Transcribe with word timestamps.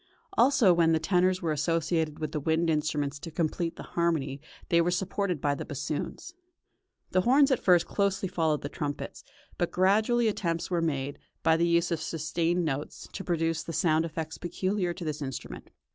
Also 0.33 0.73
when 0.73 0.93
the 0.93 0.99
tenors 0.99 1.43
were 1.43 1.51
associated 1.51 2.17
with 2.17 2.31
the 2.31 2.39
wind 2.39 2.71
instruments 2.71 3.19
to 3.19 3.29
complete 3.29 3.75
the 3.75 3.83
harmony 3.93 4.41
they 4.69 4.81
were 4.81 4.89
supported 4.89 5.39
by 5.39 5.53
the 5.53 5.63
bassoons. 5.63 6.33
The 7.11 7.21
horns 7.21 7.51
at 7.51 7.59
first 7.63 7.85
closely 7.85 8.27
followed 8.27 8.63
the 8.63 8.67
trumpets, 8.67 9.23
but 9.59 9.69
gradually 9.69 10.27
attempts 10.27 10.71
were 10.71 10.81
made, 10.81 11.19
by 11.43 11.55
the 11.55 11.67
use 11.67 11.91
of 11.91 12.01
sustained 12.01 12.65
notes, 12.65 13.09
to 13.13 13.23
produce 13.23 13.61
the 13.61 13.73
sound 13.73 14.03
effects 14.03 14.39
peculiar 14.39 14.91
to 14.91 15.05
this 15.05 15.21
instrument. 15.21 15.69